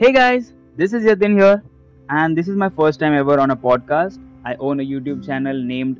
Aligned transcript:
Hey 0.00 0.12
guys, 0.12 0.54
this 0.78 0.94
is 0.94 1.04
Yatin 1.04 1.34
here, 1.38 1.62
and 2.08 2.34
this 2.34 2.48
is 2.48 2.56
my 2.56 2.70
first 2.70 2.98
time 3.00 3.12
ever 3.12 3.38
on 3.38 3.50
a 3.50 3.54
podcast. 3.64 4.18
I 4.46 4.54
own 4.54 4.80
a 4.80 4.82
YouTube 4.82 5.26
channel 5.26 5.62
named 5.62 5.98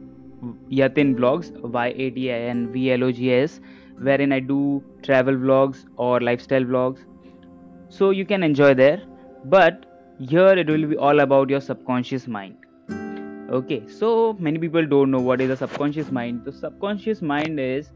Yatin 0.70 1.16
Vlogs, 1.16 1.50
Y 1.60 1.88
A 1.88 2.10
T 2.10 2.32
I 2.32 2.38
N 2.52 2.72
V 2.72 2.92
L 2.92 3.04
O 3.04 3.12
G 3.12 3.30
S, 3.30 3.60
wherein 3.98 4.32
I 4.32 4.40
do 4.40 4.82
travel 5.02 5.34
vlogs 5.34 5.84
or 5.98 6.18
lifestyle 6.18 6.62
vlogs. 6.62 7.04
So 7.90 8.08
you 8.08 8.24
can 8.24 8.42
enjoy 8.42 8.72
there, 8.72 9.02
but 9.44 9.84
here 10.18 10.54
it 10.64 10.66
will 10.66 10.86
be 10.86 10.96
all 10.96 11.20
about 11.20 11.50
your 11.50 11.60
subconscious 11.60 12.26
mind. 12.26 12.56
Okay, 13.50 13.86
so 13.86 14.34
many 14.38 14.58
people 14.58 14.86
don't 14.86 15.10
know 15.10 15.20
what 15.20 15.42
is 15.42 15.50
the 15.50 15.58
subconscious 15.58 16.10
mind. 16.10 16.46
The 16.46 16.54
subconscious 16.54 17.20
mind 17.20 17.60
is 17.60 17.92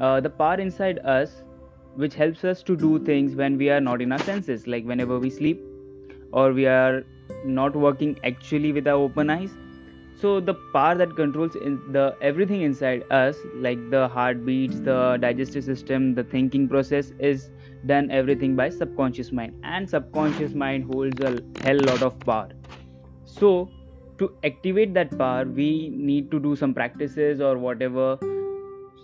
uh, 0.00 0.18
the 0.20 0.30
part 0.30 0.58
inside 0.58 0.98
us 1.04 1.44
which 1.96 2.14
helps 2.14 2.44
us 2.44 2.62
to 2.62 2.76
do 2.76 2.98
things 2.98 3.34
when 3.34 3.56
we 3.56 3.70
are 3.70 3.80
not 3.80 4.00
in 4.00 4.12
our 4.12 4.18
senses, 4.18 4.66
like 4.66 4.84
whenever 4.84 5.18
we 5.18 5.30
sleep 5.30 5.60
or 6.32 6.52
we 6.52 6.66
are 6.66 7.04
not 7.44 7.74
working 7.74 8.18
actually 8.24 8.72
with 8.72 8.86
our 8.86 8.94
open 8.94 9.30
eyes. 9.30 9.50
So 10.14 10.38
the 10.38 10.54
part 10.72 10.98
that 10.98 11.16
controls 11.16 11.52
the 11.52 12.14
everything 12.20 12.60
inside 12.60 13.04
us, 13.10 13.36
like 13.54 13.78
the 13.90 14.08
heartbeats, 14.08 14.80
the 14.80 15.16
digestive 15.20 15.64
system, 15.64 16.14
the 16.14 16.24
thinking 16.24 16.68
process, 16.68 17.12
is 17.18 17.48
done 17.86 18.10
everything 18.10 18.54
by 18.54 18.68
subconscious 18.68 19.32
mind, 19.32 19.58
and 19.64 19.88
subconscious 19.88 20.52
mind 20.52 20.92
holds 20.92 21.20
a 21.20 21.42
hell 21.62 21.78
lot 21.80 22.02
of 22.02 22.18
power. 22.20 22.50
So 23.24 23.70
to 24.18 24.30
activate 24.44 24.92
that 24.92 25.16
power, 25.16 25.46
we 25.46 25.88
need 25.88 26.30
to 26.30 26.38
do 26.38 26.54
some 26.54 26.74
practices 26.74 27.40
or 27.40 27.56
whatever 27.56 28.18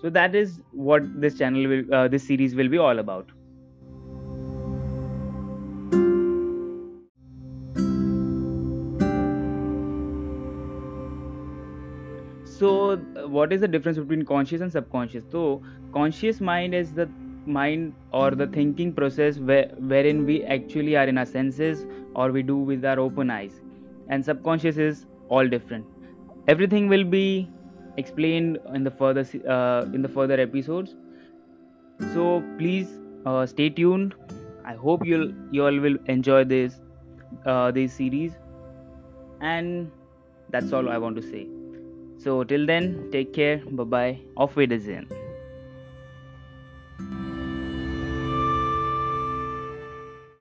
so 0.02 0.10
that 0.10 0.34
is 0.34 0.60
what 0.72 1.02
this 1.20 1.38
channel 1.38 1.66
will 1.66 1.94
uh, 1.94 2.08
this 2.08 2.26
series 2.26 2.54
will 2.54 2.68
be 2.68 2.78
all 2.78 2.98
about. 2.98 3.30
So 12.58 12.96
what 13.28 13.52
is 13.52 13.60
the 13.60 13.68
difference 13.68 13.98
between 13.98 14.24
conscious 14.24 14.62
and 14.62 14.72
subconscious? 14.72 15.24
So 15.30 15.62
conscious 15.92 16.40
mind 16.40 16.74
is 16.74 16.92
the 16.92 17.06
mind 17.46 17.94
or 18.12 18.30
the 18.30 18.46
thinking 18.46 18.92
process 18.94 19.38
where, 19.38 19.68
wherein 19.78 20.24
we 20.24 20.42
actually 20.44 20.96
are 20.96 21.06
in 21.06 21.18
our 21.18 21.26
senses 21.26 21.84
or 22.14 22.32
we 22.32 22.42
do 22.42 22.56
with 22.56 22.84
our 22.84 22.98
open 22.98 23.30
eyes. 23.30 23.60
And 24.08 24.24
subconscious 24.24 24.78
is 24.78 25.04
all 25.28 25.46
different. 25.46 25.84
Everything 26.48 26.88
will 26.88 27.04
be 27.04 27.50
explained 27.96 28.58
in 28.74 28.84
the 28.84 28.90
further 28.90 29.24
uh, 29.48 29.84
in 29.92 30.02
the 30.02 30.08
further 30.08 30.40
episodes. 30.40 30.94
So 32.14 32.42
please 32.58 32.88
uh, 33.24 33.46
stay 33.46 33.68
tuned. 33.70 34.14
I 34.64 34.74
hope 34.74 35.06
you'll 35.06 35.32
you 35.50 35.64
all 35.64 35.78
will 35.88 35.98
enjoy 36.06 36.44
this 36.44 36.80
uh, 37.44 37.70
this 37.70 37.94
series. 37.94 38.32
And 39.40 39.90
that's 40.50 40.72
all 40.72 40.88
i 40.88 40.96
want 40.96 41.16
to 41.16 41.22
say. 41.22 41.46
So 42.18 42.42
till 42.44 42.66
then 42.66 43.08
take 43.12 43.32
care. 43.32 43.56
Bye 43.82 43.84
bye 43.96 44.18
auf 44.36 44.56
wiedersehen 44.56 45.25